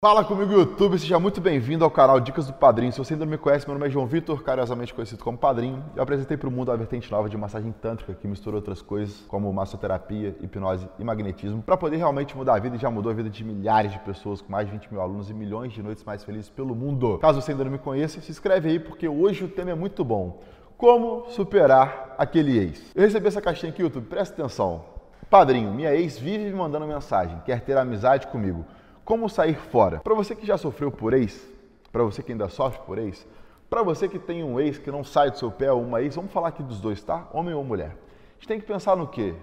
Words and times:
Fala 0.00 0.24
comigo, 0.24 0.52
YouTube, 0.52 0.96
seja 0.96 1.18
muito 1.18 1.40
bem-vindo 1.40 1.84
ao 1.84 1.90
canal 1.90 2.20
Dicas 2.20 2.46
do 2.46 2.52
Padrinho. 2.52 2.92
Se 2.92 2.98
você 2.98 3.14
ainda 3.14 3.24
não 3.24 3.32
me 3.32 3.36
conhece, 3.36 3.66
meu 3.66 3.74
nome 3.74 3.88
é 3.88 3.90
João 3.90 4.06
Vitor, 4.06 4.44
carinhosamente 4.44 4.94
conhecido 4.94 5.24
como 5.24 5.36
Padrinho. 5.36 5.84
Eu 5.96 6.04
apresentei 6.04 6.36
para 6.36 6.48
o 6.48 6.52
mundo 6.52 6.70
a 6.70 6.76
vertente 6.76 7.10
nova 7.10 7.28
de 7.28 7.36
massagem 7.36 7.72
tântrica, 7.72 8.14
que 8.14 8.28
mistura 8.28 8.54
outras 8.54 8.80
coisas, 8.80 9.24
como 9.26 9.52
massoterapia, 9.52 10.36
hipnose 10.40 10.88
e 11.00 11.04
magnetismo, 11.04 11.64
para 11.64 11.76
poder 11.76 11.96
realmente 11.96 12.36
mudar 12.36 12.54
a 12.54 12.58
vida 12.60 12.76
e 12.76 12.78
já 12.78 12.88
mudou 12.88 13.10
a 13.10 13.14
vida 13.16 13.28
de 13.28 13.42
milhares 13.42 13.90
de 13.90 13.98
pessoas, 13.98 14.40
com 14.40 14.52
mais 14.52 14.68
de 14.68 14.72
20 14.72 14.86
mil 14.92 15.00
alunos 15.00 15.30
e 15.30 15.34
milhões 15.34 15.72
de 15.72 15.82
noites 15.82 16.04
mais 16.04 16.22
felizes 16.22 16.48
pelo 16.48 16.76
mundo. 16.76 17.18
Caso 17.18 17.42
você 17.42 17.50
ainda 17.50 17.64
não 17.64 17.72
me 17.72 17.78
conheça, 17.78 18.20
se 18.20 18.30
inscreve 18.30 18.68
aí, 18.68 18.78
porque 18.78 19.08
hoje 19.08 19.46
o 19.46 19.48
tema 19.48 19.72
é 19.72 19.74
muito 19.74 20.04
bom. 20.04 20.40
Como 20.76 21.28
superar 21.30 22.14
aquele 22.16 22.56
ex? 22.56 22.92
Eu 22.94 23.02
recebi 23.02 23.26
essa 23.26 23.42
caixinha 23.42 23.72
aqui, 23.72 23.82
YouTube, 23.82 24.06
presta 24.06 24.32
atenção. 24.32 24.84
Padrinho, 25.28 25.72
minha 25.74 25.92
ex 25.92 26.16
vive 26.20 26.44
me 26.44 26.52
mandando 26.52 26.86
mensagem, 26.86 27.42
quer 27.44 27.62
ter 27.62 27.76
amizade 27.76 28.28
comigo. 28.28 28.64
Como 29.08 29.26
sair 29.26 29.54
fora? 29.54 30.00
Para 30.00 30.12
você 30.12 30.36
que 30.36 30.44
já 30.44 30.58
sofreu 30.58 30.92
por 30.92 31.14
ex, 31.14 31.42
para 31.90 32.04
você 32.04 32.22
que 32.22 32.30
ainda 32.30 32.46
sofre 32.50 32.82
por 32.84 32.98
ex, 32.98 33.26
para 33.70 33.82
você 33.82 34.06
que 34.06 34.18
tem 34.18 34.44
um 34.44 34.60
ex 34.60 34.76
que 34.76 34.90
não 34.90 35.02
sai 35.02 35.30
do 35.30 35.38
seu 35.38 35.50
pé 35.50 35.72
ou 35.72 35.80
uma 35.80 36.02
ex, 36.02 36.14
vamos 36.16 36.30
falar 36.30 36.48
aqui 36.48 36.62
dos 36.62 36.78
dois, 36.78 37.02
tá? 37.02 37.26
Homem 37.32 37.54
ou 37.54 37.64
mulher. 37.64 37.96
A 37.96 38.34
gente 38.34 38.48
tem 38.48 38.60
que 38.60 38.66
pensar 38.66 38.98
no 38.98 39.06
quê? 39.06 39.34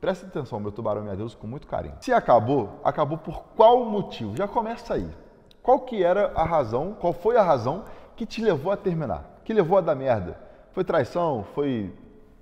Presta 0.00 0.26
atenção, 0.26 0.58
meu 0.58 0.72
tubarão, 0.72 1.02
minha 1.02 1.14
Deus, 1.14 1.34
com 1.34 1.46
muito 1.46 1.66
carinho. 1.66 1.96
Se 2.00 2.14
acabou, 2.14 2.80
acabou 2.82 3.18
por 3.18 3.42
qual 3.54 3.84
motivo? 3.84 4.34
Já 4.34 4.48
começa 4.48 4.94
aí. 4.94 5.06
Qual 5.62 5.80
que 5.80 6.02
era 6.02 6.32
a 6.34 6.42
razão, 6.42 6.96
qual 6.98 7.12
foi 7.12 7.36
a 7.36 7.42
razão 7.42 7.84
que 8.16 8.24
te 8.24 8.40
levou 8.40 8.72
a 8.72 8.76
terminar? 8.78 9.42
Que 9.44 9.52
levou 9.52 9.76
a 9.76 9.82
dar 9.82 9.94
merda? 9.94 10.40
Foi 10.72 10.82
traição? 10.82 11.44
Foi 11.54 11.92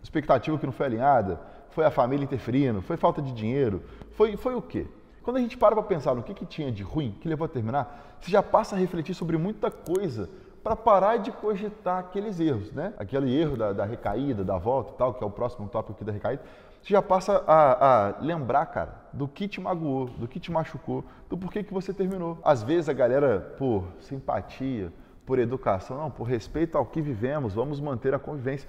expectativa 0.00 0.56
que 0.56 0.66
não 0.66 0.72
foi 0.72 0.86
alinhada? 0.86 1.40
Foi 1.70 1.84
a 1.84 1.90
família 1.90 2.22
interferindo? 2.22 2.80
Foi 2.82 2.96
falta 2.96 3.20
de 3.20 3.32
dinheiro? 3.32 3.82
Foi, 4.12 4.36
foi 4.36 4.54
o 4.54 4.62
quê? 4.62 4.86
Quando 5.28 5.36
a 5.36 5.40
gente 5.40 5.58
para 5.58 5.74
para 5.74 5.84
pensar 5.84 6.14
no 6.14 6.22
que, 6.22 6.32
que 6.32 6.46
tinha 6.46 6.72
de 6.72 6.82
ruim, 6.82 7.14
que 7.20 7.28
levou 7.28 7.44
a 7.44 7.48
terminar, 7.48 8.16
você 8.18 8.30
já 8.30 8.42
passa 8.42 8.74
a 8.74 8.78
refletir 8.78 9.12
sobre 9.12 9.36
muita 9.36 9.70
coisa 9.70 10.26
para 10.64 10.74
parar 10.74 11.18
de 11.18 11.30
cogitar 11.30 11.98
aqueles 11.98 12.40
erros, 12.40 12.72
né? 12.72 12.94
Aquele 12.96 13.38
erro 13.38 13.54
da, 13.54 13.74
da, 13.74 13.84
recaída, 13.84 14.42
da 14.42 14.56
volta 14.56 14.94
e 14.94 14.96
tal, 14.96 15.12
que 15.12 15.22
é 15.22 15.26
o 15.26 15.30
próximo 15.30 15.68
tópico 15.68 15.92
aqui 15.92 16.02
da 16.02 16.12
recaída. 16.12 16.42
Você 16.82 16.94
já 16.94 17.02
passa 17.02 17.44
a, 17.46 18.06
a, 18.06 18.20
lembrar, 18.22 18.64
cara, 18.72 18.94
do 19.12 19.28
que 19.28 19.46
te 19.46 19.60
magoou, 19.60 20.06
do 20.06 20.26
que 20.26 20.40
te 20.40 20.50
machucou, 20.50 21.04
do 21.28 21.36
porquê 21.36 21.62
que 21.62 21.74
você 21.74 21.92
terminou. 21.92 22.38
Às 22.42 22.62
vezes 22.62 22.88
a 22.88 22.94
galera, 22.94 23.54
por 23.58 23.84
simpatia, 24.00 24.90
por 25.26 25.38
educação, 25.38 25.98
não, 25.98 26.10
por 26.10 26.24
respeito 26.24 26.78
ao 26.78 26.86
que 26.86 27.02
vivemos, 27.02 27.52
vamos 27.52 27.80
manter 27.80 28.14
a 28.14 28.18
convivência. 28.18 28.66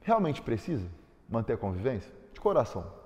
Realmente 0.00 0.40
precisa 0.40 0.88
manter 1.28 1.52
a 1.52 1.58
convivência? 1.58 2.10
De 2.32 2.40
coração. 2.40 3.05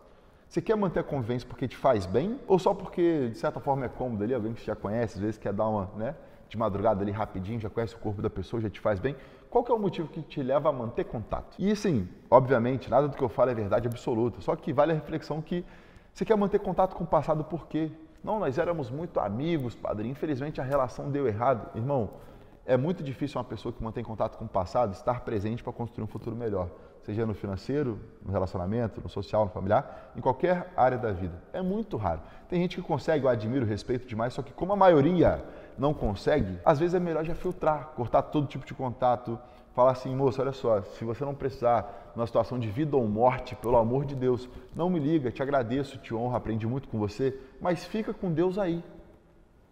Você 0.51 0.61
quer 0.61 0.77
manter 0.77 0.99
a 0.99 1.05
convivência 1.05 1.47
porque 1.49 1.69
te 1.69 1.77
faz 1.77 2.07
bem 2.07 2.37
ou 2.49 2.59
só 2.59 2.75
porque 2.75 3.29
de 3.29 3.39
certa 3.39 3.61
forma 3.61 3.85
é 3.85 3.89
cômodo 3.89 4.25
ali, 4.25 4.35
alguém 4.35 4.53
que 4.53 4.67
já 4.67 4.75
conhece, 4.75 5.15
às 5.15 5.21
vezes 5.21 5.39
quer 5.39 5.53
dar 5.53 5.69
uma, 5.69 5.89
né, 5.97 6.17
de 6.49 6.59
madrugada 6.59 7.03
ali 7.03 7.13
rapidinho, 7.13 7.61
já 7.61 7.71
conhece 7.71 7.95
o 7.95 7.99
corpo 7.99 8.21
da 8.21 8.29
pessoa, 8.29 8.61
já 8.61 8.69
te 8.69 8.81
faz 8.81 8.99
bem? 8.99 9.15
Qual 9.49 9.63
que 9.63 9.71
é 9.71 9.75
o 9.77 9.79
motivo 9.79 10.09
que 10.09 10.21
te 10.23 10.43
leva 10.43 10.69
a 10.69 10.73
manter 10.73 11.05
contato? 11.05 11.55
E 11.57 11.77
sim, 11.77 12.09
obviamente, 12.29 12.91
nada 12.91 13.07
do 13.07 13.17
que 13.17 13.23
eu 13.23 13.29
falo 13.29 13.53
é 13.53 13.55
verdade 13.55 13.87
absoluta, 13.87 14.41
só 14.41 14.57
que 14.57 14.73
vale 14.73 14.91
a 14.91 14.97
reflexão 14.97 15.41
que 15.41 15.65
você 16.13 16.25
quer 16.25 16.37
manter 16.37 16.59
contato 16.59 16.97
com 16.97 17.05
o 17.05 17.07
passado 17.07 17.45
por 17.45 17.69
quê? 17.69 17.89
Não, 18.25 18.41
nós 18.41 18.59
éramos 18.59 18.91
muito 18.91 19.21
amigos, 19.21 19.77
padre. 19.77 20.09
Infelizmente 20.09 20.61
a 20.61 20.65
relação 20.65 21.13
deu 21.13 21.29
errado. 21.29 21.71
Irmão, 21.77 22.11
é 22.73 22.77
muito 22.77 23.03
difícil 23.03 23.39
uma 23.39 23.45
pessoa 23.45 23.73
que 23.73 23.83
mantém 23.83 24.05
contato 24.05 24.37
com 24.39 24.45
o 24.45 24.49
passado 24.49 24.93
estar 24.93 25.21
presente 25.21 25.63
para 25.63 25.73
construir 25.73 26.05
um 26.05 26.07
futuro 26.07 26.37
melhor 26.37 26.69
seja 27.03 27.25
no 27.27 27.35
financeiro, 27.35 27.99
no 28.25 28.31
relacionamento, 28.31 29.01
no 29.01 29.09
social, 29.09 29.45
no 29.45 29.51
familiar, 29.51 30.13
em 30.17 30.21
qualquer 30.21 30.73
área 30.77 30.99
da 30.99 31.11
vida. 31.11 31.35
É 31.53 31.63
muito 31.63 31.97
raro. 31.97 32.21
Tem 32.49 32.61
gente 32.61 32.77
que 32.77 32.83
consegue, 32.83 33.25
eu 33.25 33.29
admiro, 33.29 33.65
respeito 33.65 34.07
demais, 34.07 34.35
só 34.35 34.43
que 34.43 34.53
como 34.53 34.73
a 34.73 34.77
maioria 34.77 35.43
não 35.79 35.95
consegue, 35.95 36.59
às 36.65 36.79
vezes 36.79 36.95
é 36.95 37.01
melhor 37.01 37.25
já 37.25 37.35
filtrar, 37.35 37.93
cortar 37.97 38.23
todo 38.23 38.47
tipo 38.47 38.67
de 38.67 38.75
contato, 38.75 39.39
falar 39.75 39.93
assim, 39.93 40.15
moço, 40.15 40.41
olha 40.41 40.53
só, 40.53 40.83
se 40.83 41.05
você 41.05 41.25
não 41.25 41.35
precisar 41.35 42.13
numa 42.15 42.27
situação 42.27 42.59
de 42.59 42.69
vida 42.69 42.97
ou 42.97 43.07
morte, 43.09 43.57
pelo 43.57 43.77
amor 43.77 44.05
de 44.05 44.15
Deus, 44.15 44.49
não 44.75 44.91
me 44.91 44.99
liga, 44.99 45.31
te 45.31 45.43
agradeço, 45.43 45.99
te 45.99 46.15
honro, 46.15 46.37
aprendi 46.37 46.67
muito 46.67 46.89
com 46.89 46.99
você, 46.99 47.39
mas 47.61 47.85
fica 47.85 48.13
com 48.13 48.33
Deus 48.33 48.59
aí. 48.59 48.85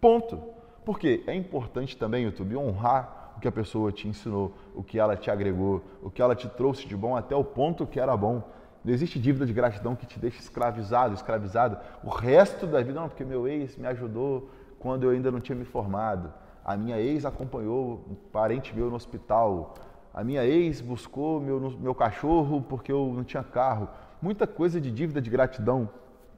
Ponto. 0.01 0.58
Porque 0.89 1.23
é 1.27 1.35
importante 1.35 1.95
também, 1.95 2.23
YouTube, 2.23 2.57
honrar 2.57 3.33
o 3.37 3.39
que 3.39 3.47
a 3.47 3.51
pessoa 3.51 3.91
te 3.91 4.07
ensinou, 4.07 4.51
o 4.73 4.81
que 4.81 4.97
ela 4.97 5.15
te 5.15 5.29
agregou, 5.29 5.83
o 6.01 6.09
que 6.09 6.19
ela 6.19 6.33
te 6.33 6.49
trouxe 6.49 6.87
de 6.87 6.97
bom 6.97 7.15
até 7.15 7.35
o 7.35 7.43
ponto 7.43 7.85
que 7.85 7.99
era 7.99 8.17
bom. 8.17 8.41
Não 8.83 8.91
existe 8.91 9.19
dívida 9.19 9.45
de 9.45 9.53
gratidão 9.53 9.95
que 9.95 10.07
te 10.07 10.17
deixe 10.17 10.39
escravizado, 10.39 11.13
escravizada. 11.13 11.79
O 12.03 12.09
resto 12.09 12.65
da 12.65 12.81
vida, 12.81 12.99
não, 12.99 13.07
porque 13.07 13.23
meu 13.23 13.47
ex 13.47 13.77
me 13.77 13.85
ajudou 13.85 14.49
quando 14.79 15.03
eu 15.03 15.11
ainda 15.11 15.29
não 15.29 15.39
tinha 15.39 15.55
me 15.55 15.63
formado. 15.63 16.33
A 16.65 16.75
minha 16.75 16.99
ex 16.99 17.23
acompanhou 17.23 18.03
um 18.09 18.15
parente 18.15 18.75
meu 18.75 18.89
no 18.89 18.95
hospital. 18.95 19.75
A 20.11 20.23
minha 20.23 20.43
ex 20.43 20.81
buscou 20.81 21.39
meu, 21.39 21.59
meu 21.79 21.93
cachorro 21.93 22.65
porque 22.67 22.91
eu 22.91 23.13
não 23.15 23.23
tinha 23.23 23.43
carro. 23.43 23.89
Muita 24.19 24.47
coisa 24.47 24.81
de 24.81 24.89
dívida 24.89 25.21
de 25.21 25.29
gratidão 25.29 25.87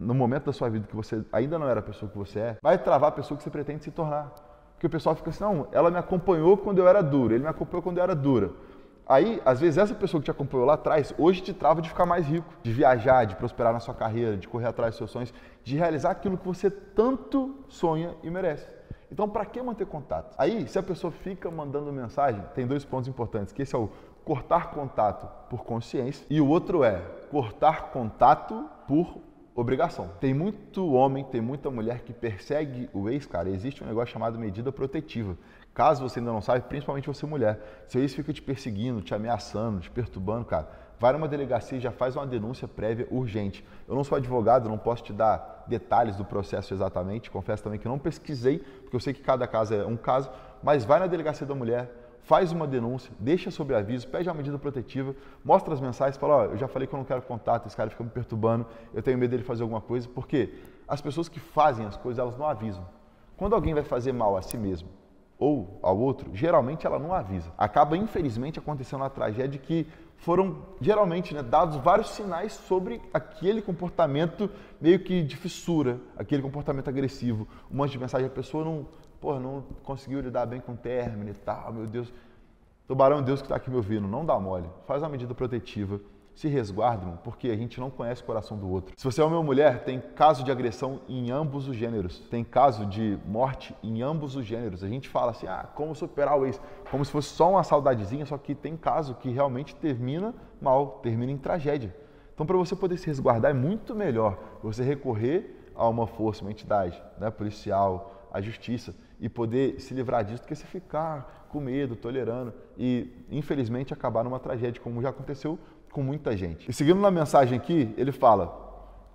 no 0.01 0.15
momento 0.15 0.45
da 0.45 0.53
sua 0.53 0.69
vida 0.69 0.87
que 0.87 0.95
você 0.95 1.23
ainda 1.31 1.59
não 1.59 1.69
era 1.69 1.79
a 1.79 1.83
pessoa 1.83 2.11
que 2.11 2.17
você 2.17 2.39
é, 2.39 2.57
vai 2.61 2.77
travar 2.77 3.09
a 3.09 3.11
pessoa 3.11 3.37
que 3.37 3.43
você 3.43 3.49
pretende 3.49 3.83
se 3.83 3.91
tornar. 3.91 4.33
Porque 4.73 4.87
o 4.87 4.89
pessoal 4.89 5.15
fica 5.15 5.29
assim, 5.29 5.43
não, 5.43 5.67
ela 5.71 5.91
me 5.91 5.97
acompanhou 5.97 6.57
quando 6.57 6.79
eu 6.79 6.87
era 6.87 7.03
duro, 7.03 7.33
ele 7.35 7.43
me 7.43 7.49
acompanhou 7.49 7.83
quando 7.83 7.99
eu 7.99 8.03
era 8.03 8.15
dura. 8.15 8.51
Aí, 9.07 9.41
às 9.45 9.59
vezes, 9.59 9.77
essa 9.77 9.93
pessoa 9.93 10.19
que 10.19 10.25
te 10.25 10.31
acompanhou 10.31 10.65
lá 10.65 10.73
atrás, 10.73 11.13
hoje 11.17 11.41
te 11.41 11.53
trava 11.53 11.81
de 11.81 11.89
ficar 11.89 12.05
mais 12.05 12.25
rico, 12.25 12.51
de 12.63 12.71
viajar, 12.71 13.25
de 13.25 13.35
prosperar 13.35 13.73
na 13.73 13.79
sua 13.79 13.93
carreira, 13.93 14.37
de 14.37 14.47
correr 14.47 14.67
atrás 14.67 14.91
dos 14.91 14.97
seus 14.97 15.11
sonhos, 15.11 15.33
de 15.63 15.77
realizar 15.77 16.11
aquilo 16.11 16.37
que 16.37 16.47
você 16.47 16.71
tanto 16.71 17.63
sonha 17.67 18.15
e 18.23 18.29
merece. 18.29 18.65
Então, 19.11 19.27
para 19.27 19.45
que 19.45 19.61
manter 19.61 19.85
contato? 19.85 20.33
Aí, 20.37 20.67
se 20.67 20.79
a 20.79 20.83
pessoa 20.83 21.11
fica 21.11 21.51
mandando 21.51 21.91
mensagem, 21.91 22.41
tem 22.55 22.65
dois 22.65 22.85
pontos 22.85 23.07
importantes, 23.09 23.53
que 23.53 23.61
esse 23.61 23.75
é 23.75 23.77
o 23.77 23.89
cortar 24.23 24.71
contato 24.71 25.27
por 25.49 25.63
consciência 25.63 26.25
e 26.29 26.39
o 26.39 26.47
outro 26.47 26.83
é 26.83 27.01
cortar 27.29 27.91
contato 27.91 28.65
por 28.87 29.17
obrigação. 29.55 30.09
Tem 30.19 30.33
muito 30.33 30.91
homem, 30.93 31.23
tem 31.23 31.41
muita 31.41 31.69
mulher 31.69 32.01
que 32.01 32.13
persegue 32.13 32.89
o 32.93 33.09
ex, 33.09 33.25
cara. 33.25 33.49
Existe 33.49 33.83
um 33.83 33.87
negócio 33.87 34.13
chamado 34.13 34.39
medida 34.39 34.71
protetiva. 34.71 35.37
Caso 35.73 36.07
você 36.07 36.19
ainda 36.19 36.31
não 36.31 36.41
sabe, 36.41 36.61
principalmente 36.67 37.07
você 37.07 37.25
mulher, 37.25 37.85
seu 37.87 38.01
ex 38.01 38.13
fica 38.13 38.33
te 38.33 38.41
perseguindo, 38.41 39.01
te 39.01 39.13
ameaçando, 39.13 39.79
te 39.79 39.89
perturbando, 39.89 40.45
cara, 40.45 40.69
vai 40.99 41.13
numa 41.13 41.27
delegacia 41.27 41.77
e 41.77 41.81
já 41.81 41.91
faz 41.91 42.15
uma 42.15 42.27
denúncia 42.27 42.67
prévia 42.67 43.07
urgente. 43.09 43.65
Eu 43.87 43.95
não 43.95 44.03
sou 44.03 44.17
advogado, 44.17 44.67
não 44.67 44.77
posso 44.77 45.03
te 45.03 45.13
dar 45.13 45.63
detalhes 45.67 46.17
do 46.17 46.25
processo 46.25 46.73
exatamente, 46.73 47.31
confesso 47.31 47.63
também 47.63 47.79
que 47.79 47.87
não 47.87 47.97
pesquisei, 47.97 48.59
porque 48.59 48.95
eu 48.95 48.99
sei 48.99 49.13
que 49.13 49.21
cada 49.21 49.47
caso 49.47 49.73
é 49.73 49.85
um 49.85 49.95
caso, 49.95 50.29
mas 50.61 50.83
vai 50.83 50.99
na 50.99 51.07
delegacia 51.07 51.47
da 51.47 51.55
mulher, 51.55 51.89
faz 52.23 52.51
uma 52.51 52.67
denúncia, 52.67 53.11
deixa 53.19 53.51
sobre 53.51 53.75
aviso, 53.75 54.07
pede 54.07 54.29
uma 54.29 54.35
medida 54.35 54.57
protetiva, 54.57 55.15
mostra 55.43 55.73
as 55.73 55.81
mensagens, 55.81 56.17
fala, 56.17 56.35
ó, 56.35 56.45
eu 56.45 56.57
já 56.57 56.67
falei 56.67 56.87
que 56.87 56.93
eu 56.93 56.97
não 56.97 57.05
quero 57.05 57.21
contato, 57.21 57.67
esse 57.67 57.75
cara 57.75 57.89
fica 57.89 58.03
me 58.03 58.09
perturbando, 58.09 58.65
eu 58.93 59.01
tenho 59.01 59.17
medo 59.17 59.31
dele 59.31 59.43
fazer 59.43 59.63
alguma 59.63 59.81
coisa, 59.81 60.07
porque 60.13 60.53
as 60.87 61.01
pessoas 61.01 61.27
que 61.27 61.39
fazem 61.39 61.85
as 61.85 61.97
coisas, 61.97 62.19
elas 62.19 62.37
não 62.37 62.47
avisam. 62.47 62.85
Quando 63.37 63.55
alguém 63.55 63.73
vai 63.73 63.83
fazer 63.83 64.11
mal 64.11 64.37
a 64.37 64.41
si 64.41 64.57
mesmo 64.57 64.89
ou 65.39 65.79
ao 65.81 65.97
outro, 65.97 66.29
geralmente 66.35 66.85
ela 66.85 66.99
não 66.99 67.11
avisa. 67.13 67.51
Acaba, 67.57 67.97
infelizmente, 67.97 68.59
acontecendo 68.59 69.03
a 69.03 69.09
tragédia 69.09 69.59
que 69.59 69.87
foram, 70.17 70.57
geralmente, 70.79 71.33
né, 71.33 71.41
dados 71.41 71.77
vários 71.77 72.11
sinais 72.11 72.53
sobre 72.53 73.01
aquele 73.11 73.59
comportamento 73.59 74.47
meio 74.79 74.99
que 74.99 75.23
de 75.23 75.35
fissura, 75.35 75.99
aquele 76.15 76.43
comportamento 76.43 76.89
agressivo. 76.89 77.47
Um 77.71 77.77
monte 77.77 77.93
de 77.93 77.97
mensagem, 77.97 78.27
a 78.27 78.29
pessoa 78.29 78.63
não, 78.63 78.85
Pô, 79.21 79.39
não 79.39 79.63
conseguiu 79.83 80.19
lidar 80.19 80.47
bem 80.47 80.59
com 80.59 80.71
o 80.71 80.75
término 80.77 81.29
e 81.29 81.33
tal, 81.35 81.71
meu 81.71 81.85
Deus. 81.85 82.11
Tubarão, 82.87 83.21
Deus 83.21 83.39
que 83.39 83.45
está 83.45 83.55
aqui 83.55 83.69
me 83.69 83.75
ouvindo, 83.75 84.07
não 84.07 84.25
dá 84.25 84.37
mole. 84.39 84.67
Faz 84.87 85.03
uma 85.03 85.09
medida 85.09 85.35
protetiva. 85.35 86.01
Se 86.33 86.47
resguarde, 86.47 87.05
porque 87.23 87.49
a 87.49 87.55
gente 87.55 87.79
não 87.79 87.91
conhece 87.91 88.23
o 88.23 88.25
coração 88.25 88.57
do 88.57 88.67
outro. 88.67 88.95
Se 88.97 89.03
você 89.03 89.21
é 89.21 89.23
homem 89.23 89.37
ou 89.37 89.43
mulher, 89.43 89.83
tem 89.83 89.99
caso 89.99 90.43
de 90.43 90.51
agressão 90.51 91.01
em 91.07 91.29
ambos 91.29 91.67
os 91.67 91.75
gêneros. 91.75 92.19
Tem 92.31 92.43
caso 92.43 92.85
de 92.85 93.19
morte 93.27 93.75
em 93.83 94.01
ambos 94.01 94.35
os 94.35 94.45
gêneros. 94.45 94.83
A 94.83 94.87
gente 94.87 95.07
fala 95.07 95.31
assim, 95.31 95.45
ah, 95.45 95.69
como 95.75 95.93
superar 95.93 96.39
o 96.39 96.45
ex? 96.45 96.59
Como 96.89 97.05
se 97.05 97.11
fosse 97.11 97.29
só 97.29 97.51
uma 97.51 97.63
saudadezinha, 97.63 98.25
só 98.25 98.37
que 98.37 98.55
tem 98.55 98.75
caso 98.75 99.13
que 99.15 99.29
realmente 99.29 99.75
termina 99.75 100.33
mal, 100.59 100.99
termina 101.03 101.31
em 101.31 101.37
tragédia. 101.37 101.95
Então, 102.33 102.45
para 102.45 102.57
você 102.57 102.75
poder 102.75 102.97
se 102.97 103.05
resguardar, 103.05 103.51
é 103.51 103.53
muito 103.53 103.93
melhor 103.93 104.39
você 104.63 104.83
recorrer 104.83 105.69
a 105.75 105.87
uma 105.87 106.07
força, 106.07 106.41
uma 106.41 106.51
entidade 106.51 107.01
né, 107.19 107.29
policial, 107.29 108.27
a 108.31 108.41
justiça 108.41 108.95
e 109.21 109.29
poder 109.29 109.79
se 109.79 109.93
livrar 109.93 110.25
disso 110.25 110.41
do 110.41 110.47
que 110.47 110.55
se 110.55 110.65
ficar 110.65 111.47
com 111.47 111.59
medo, 111.59 111.95
tolerando 111.95 112.51
e, 112.75 113.13
infelizmente, 113.29 113.93
acabar 113.93 114.23
numa 114.23 114.39
tragédia, 114.39 114.81
como 114.81 115.01
já 115.01 115.09
aconteceu 115.09 115.59
com 115.91 116.01
muita 116.01 116.35
gente. 116.35 116.69
E 116.69 116.73
seguindo 116.73 116.99
na 116.99 117.11
mensagem 117.11 117.57
aqui, 117.57 117.93
ele 117.97 118.11
fala: 118.11 118.51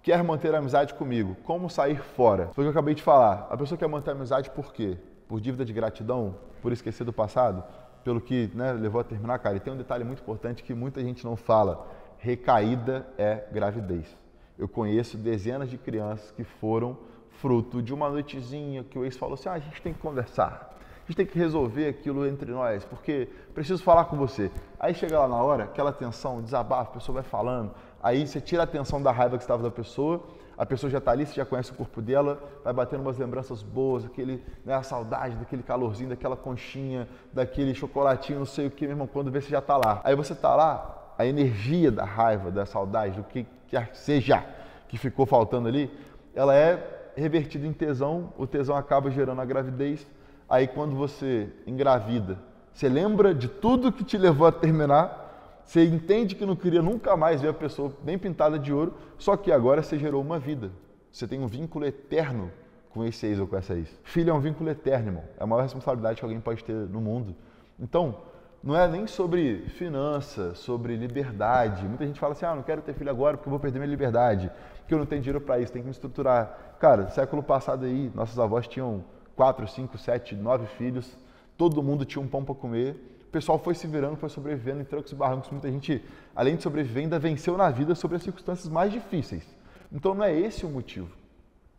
quer 0.03 0.23
manter 0.23 0.55
a 0.55 0.59
amizade 0.59 0.95
comigo, 0.95 1.37
como 1.43 1.69
sair 1.69 2.01
fora? 2.01 2.51
Foi 2.53 2.63
o 2.63 2.67
que 2.67 2.69
eu 2.69 2.71
acabei 2.71 2.95
de 2.95 3.03
falar. 3.03 3.49
A 3.51 3.57
pessoa 3.57 3.77
quer 3.77 3.89
manter 3.89 4.11
a 4.11 4.13
amizade 4.13 4.51
por 4.51 4.73
quê? 4.73 4.97
Por 5.27 5.41
dívida 5.41 5.65
de 5.65 5.73
gratidão? 5.73 6.37
Por 6.63 6.73
esquecer 6.73 7.03
do 7.03 7.13
passado? 7.13 7.65
Pelo 8.05 8.21
que 8.21 8.49
né, 8.55 8.73
levou 8.73 9.01
a 9.01 9.05
terminar, 9.05 9.39
cara? 9.41 9.57
E 9.57 9.61
tem 9.61 9.73
um 9.73 9.77
detalhe 9.77 10.05
muito 10.05 10.23
importante 10.23 10.63
que 10.63 10.73
muita 10.73 11.03
gente 11.03 11.25
não 11.25 11.35
fala: 11.35 11.85
recaída 12.19 13.09
é 13.19 13.45
gravidez. 13.51 14.17
Eu 14.57 14.69
conheço 14.69 15.19
dezenas 15.19 15.69
de 15.69 15.77
crianças 15.77 16.31
que 16.31 16.45
foram 16.45 16.97
fruto 17.31 17.83
de 17.83 17.93
uma 17.93 18.09
noitezinha 18.09 18.85
que 18.85 18.99
o 18.99 19.05
ex 19.05 19.17
falou 19.17 19.35
assim: 19.35 19.49
ah, 19.49 19.53
a 19.53 19.59
gente 19.59 19.81
tem 19.83 19.93
que 19.93 19.99
conversar. 19.99 20.77
A 21.07 21.07
gente 21.07 21.17
tem 21.19 21.27
que 21.27 21.39
resolver 21.39 21.89
aquilo 21.89 22.27
entre 22.27 22.51
nós, 22.51 22.85
porque 22.85 23.29
preciso 23.55 23.81
falar 23.81 24.07
com 24.07 24.17
você. 24.17 24.51
Aí 24.79 24.93
chega 24.93 25.21
lá 25.21 25.29
na 25.29 25.37
hora, 25.37 25.65
aquela 25.65 25.93
tensão, 25.93 26.43
desabafo, 26.43 26.91
a 26.91 26.95
pessoa 26.95 27.15
vai 27.15 27.23
falando, 27.23 27.71
aí 28.03 28.27
você 28.27 28.41
tira 28.41 28.63
a 28.63 28.65
atenção 28.65 29.01
da 29.01 29.13
raiva 29.13 29.37
que 29.37 29.45
estava 29.45 29.63
da 29.63 29.71
pessoa, 29.71 30.25
a 30.59 30.67
pessoa 30.67 30.91
já 30.91 30.99
está 30.99 31.13
ali, 31.13 31.25
você 31.25 31.35
já 31.35 31.45
conhece 31.45 31.71
o 31.71 31.75
corpo 31.75 32.03
dela, 32.03 32.43
vai 32.65 32.73
batendo 32.73 33.03
umas 33.03 33.19
lembranças 33.19 33.63
boas, 33.63 34.05
aquele, 34.05 34.43
né, 34.65 34.75
a 34.75 34.83
saudade 34.83 35.37
daquele 35.37 35.63
calorzinho, 35.63 36.09
daquela 36.09 36.37
conchinha, 36.37 37.07
daquele 37.33 37.73
chocolatinho, 37.73 38.41
não 38.41 38.47
sei 38.47 38.67
o 38.67 38.71
que, 38.71 38.85
meu 38.85 38.95
irmão, 38.95 39.07
quando 39.07 39.31
vê 39.31 39.41
você 39.41 39.51
já 39.51 39.61
está 39.61 39.77
lá. 39.77 40.01
Aí 40.03 40.17
você 40.17 40.33
está 40.33 40.57
lá, 40.57 41.15
a 41.17 41.25
energia 41.25 41.93
da 41.93 42.05
raiva, 42.05 42.51
da 42.51 42.67
saudade, 42.67 43.17
do 43.17 43.23
que 43.23 43.47
quer 43.69 43.91
que 43.91 43.99
seja 43.99 44.45
que 44.89 44.99
ficou 44.99 45.25
faltando 45.25 45.69
ali, 45.69 45.89
ela 46.35 46.55
é 46.55 46.96
revertida 47.17 47.67
em 47.67 47.73
tesão, 47.73 48.33
o 48.37 48.47
tesão 48.47 48.77
acaba 48.77 49.11
gerando 49.11 49.41
a 49.41 49.45
gravidez, 49.45 50.07
Aí 50.49 50.67
quando 50.69 50.95
você 50.95 51.49
engravida, 51.67 52.39
você 52.73 52.89
lembra 52.89 53.35
de 53.35 53.49
tudo 53.49 53.91
que 53.91 54.05
te 54.05 54.17
levou 54.17 54.47
a 54.47 54.53
terminar, 54.53 55.61
você 55.65 55.85
entende 55.85 56.37
que 56.37 56.47
não 56.47 56.55
queria 56.55 56.81
nunca 56.81 57.17
mais 57.17 57.41
ver 57.41 57.49
a 57.49 57.55
pessoa 57.55 57.93
bem 58.03 58.17
pintada 58.17 58.59
de 58.59 58.73
ouro, 58.73 58.95
só 59.19 59.37
que 59.37 59.51
agora 59.51 59.83
você 59.83 59.99
gerou 59.99 60.23
uma 60.23 60.39
vida. 60.39 60.71
Você 61.11 61.27
tem 61.27 61.41
um 61.41 61.49
vínculo 61.49 61.85
eterno 61.85 62.53
com 62.91 63.05
esse 63.05 63.27
ex 63.27 63.41
ou 63.41 63.47
com 63.49 63.57
essa 63.57 63.75
ex. 63.75 63.89
Filho 64.05 64.31
é 64.31 64.35
um 64.35 64.41
vínculo 64.41 64.71
eterno, 64.71 65.09
irmão. 65.09 65.25
É 65.37 65.43
a 65.43 65.47
maior 65.47 65.63
responsabilidade 65.63 66.21
que 66.21 66.25
alguém 66.25 66.41
pode 66.41 66.63
ter 66.63 66.75
no 66.75 67.01
mundo. 67.01 67.35
Então, 67.81 68.19
não 68.67 68.77
é 68.77 68.89
nem 68.89 69.07
sobre 69.07 69.59
finança, 69.77 70.53
sobre 70.57 70.97
liberdade. 70.97 71.87
Muita 71.87 72.05
gente 72.05 72.19
fala 72.19 72.33
assim: 72.33 72.45
ah, 72.45 72.53
não 72.57 72.65
quero 72.65 72.83
ter 72.83 72.95
filho 72.95 73.09
agora 73.09 73.37
porque 73.37 73.49
eu 73.49 73.51
vou 73.53 73.61
perder 73.61 73.79
minha 73.79 73.89
liberdade, 73.89 74.51
porque 74.81 74.93
eu 74.93 74.99
não 74.99 75.07
tenho 75.07 75.23
dinheiro 75.23 75.41
para 75.41 75.61
isso, 75.61 75.73
tem 75.73 75.81
que 75.81 75.87
me 75.87 75.93
estruturar. 75.93 76.75
Cara, 76.81 77.09
século 77.11 77.45
passado 77.45 77.85
aí, 77.85 78.11
nossos 78.13 78.37
avós 78.41 78.67
tinham 78.67 79.05
quatro, 79.37 79.69
cinco, 79.69 79.97
sete, 79.97 80.35
nove 80.35 80.67
filhos, 80.67 81.17
todo 81.57 81.81
mundo 81.81 82.05
tinha 82.05 82.21
um 82.21 82.27
pão 82.27 82.45
para 82.45 82.57
comer. 82.57 82.97
O 83.29 83.31
pessoal 83.31 83.57
foi 83.57 83.73
se 83.73 83.87
virando, 83.87 84.17
foi 84.17 84.31
sobrevivendo 84.31 84.81
em 84.81 84.85
trancos 84.85 85.13
e 85.13 85.15
barrancos. 85.15 85.49
Muita 85.49 85.71
gente, 85.71 86.05
além 86.35 86.57
de 86.57 86.65
sobreviver, 86.65 87.05
ainda 87.05 87.21
venceu 87.21 87.57
na 87.57 87.71
vida 87.71 87.95
sobre 87.95 88.17
as 88.17 88.23
circunstâncias 88.25 88.69
mais 88.69 88.91
difíceis. 88.91 89.47
Então 89.93 90.13
não 90.13 90.25
é 90.25 90.37
esse 90.37 90.67
o 90.67 90.69
motivo. 90.69 91.09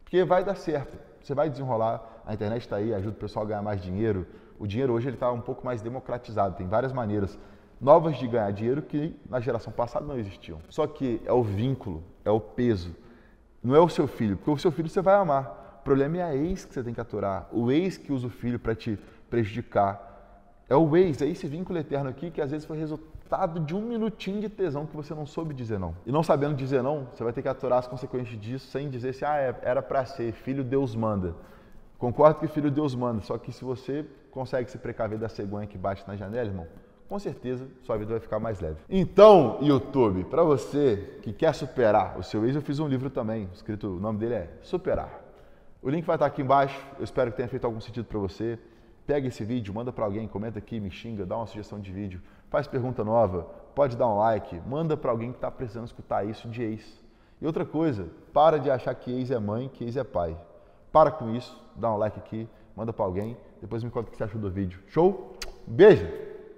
Porque 0.05 0.23
vai 0.23 0.41
dar 0.41 0.55
certo. 0.55 0.97
Você 1.21 1.33
vai 1.33 1.49
desenrolar, 1.49 2.21
a 2.25 2.33
internet 2.33 2.61
está 2.61 2.77
aí, 2.77 2.93
ajuda 2.93 3.11
o 3.11 3.19
pessoal 3.19 3.43
a 3.43 3.49
ganhar 3.49 3.61
mais 3.61 3.81
dinheiro. 3.81 4.25
O 4.59 4.67
dinheiro 4.67 4.93
hoje 4.93 5.09
está 5.09 5.31
um 5.31 5.41
pouco 5.41 5.65
mais 5.65 5.81
democratizado, 5.81 6.55
tem 6.55 6.67
várias 6.67 6.91
maneiras 6.91 7.37
novas 7.79 8.17
de 8.17 8.27
ganhar 8.27 8.51
dinheiro 8.51 8.81
que 8.81 9.15
na 9.29 9.39
geração 9.39 9.71
passada 9.71 10.05
não 10.05 10.17
existiam. 10.17 10.59
Só 10.69 10.87
que 10.87 11.21
é 11.25 11.31
o 11.31 11.43
vínculo, 11.43 12.03
é 12.25 12.31
o 12.31 12.39
peso. 12.39 12.95
Não 13.63 13.75
é 13.75 13.79
o 13.79 13.89
seu 13.89 14.07
filho, 14.07 14.37
porque 14.37 14.51
o 14.51 14.57
seu 14.57 14.71
filho 14.71 14.89
você 14.89 15.01
vai 15.01 15.15
amar 15.15 15.57
problema 15.87 16.17
é 16.17 16.21
a 16.21 16.35
ex 16.35 16.65
que 16.65 16.73
você 16.73 16.83
tem 16.83 16.93
que 16.93 16.99
aturar, 16.99 17.47
o 17.49 17.71
ex 17.71 17.97
que 17.97 18.11
usa 18.11 18.27
o 18.27 18.29
filho 18.29 18.59
para 18.59 18.75
te 18.75 18.99
prejudicar. 19.29 20.03
É 20.67 20.75
o 20.75 20.97
ex, 20.97 21.21
é 21.21 21.25
esse 21.25 21.47
vínculo 21.47 21.79
eterno 21.79 22.09
aqui 22.09 22.29
que 22.29 22.41
às 22.41 22.51
vezes 22.51 22.67
foi 22.67 22.77
resultado 22.77 23.61
de 23.61 23.73
um 23.73 23.79
minutinho 23.79 24.41
de 24.41 24.49
tesão 24.49 24.85
que 24.85 24.93
você 24.93 25.15
não 25.15 25.25
soube 25.25 25.53
dizer 25.53 25.79
não. 25.79 25.95
E 26.05 26.11
não 26.11 26.21
sabendo 26.21 26.55
dizer 26.55 26.83
não, 26.83 27.07
você 27.13 27.23
vai 27.23 27.31
ter 27.31 27.41
que 27.41 27.47
aturar 27.47 27.79
as 27.79 27.87
consequências 27.87 28.37
disso 28.37 28.67
sem 28.67 28.89
dizer 28.89 29.11
assim, 29.11 29.23
ah, 29.23 29.37
é, 29.37 29.55
era 29.61 29.81
para 29.81 30.03
ser, 30.03 30.33
filho 30.33 30.61
Deus 30.61 30.93
manda. 30.93 31.33
Concordo 31.97 32.39
que 32.39 32.47
filho 32.47 32.69
Deus 32.69 32.93
manda, 32.93 33.21
só 33.21 33.37
que 33.37 33.51
se 33.51 33.63
você 33.63 34.05
consegue 34.31 34.69
se 34.69 34.77
precaver 34.77 35.17
da 35.17 35.27
cegonha 35.27 35.65
que 35.65 35.77
bate 35.77 36.07
na 36.07 36.15
janela, 36.15 36.47
irmão, 36.47 36.67
com 37.09 37.17
certeza 37.17 37.67
sua 37.83 37.97
vida 37.97 38.11
vai 38.11 38.19
ficar 38.19 38.39
mais 38.39 38.59
leve. 38.59 38.77
Então, 38.89 39.57
YouTube, 39.61 40.25
para 40.25 40.43
você 40.43 41.19
que 41.21 41.33
quer 41.33 41.53
superar 41.53 42.19
o 42.19 42.23
seu 42.23 42.45
ex, 42.45 42.55
eu 42.55 42.61
fiz 42.61 42.79
um 42.79 42.87
livro 42.87 43.09
também, 43.09 43.49
escrito, 43.53 43.95
o 43.95 43.99
nome 43.99 44.19
dele 44.19 44.35
é 44.35 44.49
Superar. 44.61 45.27
O 45.81 45.89
link 45.89 46.05
vai 46.05 46.15
estar 46.15 46.25
aqui 46.25 46.41
embaixo. 46.41 46.77
Eu 46.97 47.03
espero 47.03 47.31
que 47.31 47.37
tenha 47.37 47.47
feito 47.47 47.65
algum 47.65 47.79
sentido 47.79 48.05
para 48.05 48.19
você. 48.19 48.59
Pega 49.05 49.27
esse 49.27 49.43
vídeo, 49.45 49.73
manda 49.73 49.93
para 49.93 50.03
alguém, 50.03 50.27
comenta 50.27 50.59
aqui, 50.59 50.79
me 50.79 50.91
xinga, 50.91 51.25
dá 51.25 51.37
uma 51.37 51.45
sugestão 51.47 51.79
de 51.79 51.91
vídeo, 51.93 52.21
faz 52.49 52.67
pergunta 52.67 53.05
nova, 53.05 53.43
pode 53.73 53.95
dar 53.95 54.05
um 54.07 54.17
like, 54.17 54.59
manda 54.67 54.97
para 54.97 55.11
alguém 55.11 55.31
que 55.31 55.37
está 55.37 55.49
precisando 55.49 55.85
escutar 55.85 56.27
isso 56.27 56.49
de 56.49 56.61
ex. 56.61 57.01
E 57.39 57.45
outra 57.45 57.65
coisa, 57.65 58.09
para 58.33 58.59
de 58.59 58.69
achar 58.69 58.93
que 58.95 59.09
ex 59.09 59.31
é 59.31 59.39
mãe, 59.39 59.69
que 59.69 59.85
ex 59.85 59.95
é 59.95 60.03
pai. 60.03 60.37
Para 60.97 61.11
com 61.11 61.35
isso, 61.35 61.55
dá 61.75 61.93
um 61.93 61.97
like 61.97 62.17
aqui, 62.17 62.49
manda 62.75 62.91
para 62.91 63.05
alguém, 63.05 63.37
depois 63.61 63.83
me 63.83 63.91
conta 63.91 64.07
o 64.07 64.11
que 64.11 64.17
você 64.17 64.23
achou 64.23 64.41
do 64.41 64.49
vídeo. 64.49 64.79
Show? 64.87 65.37
Beijo! 65.67 66.26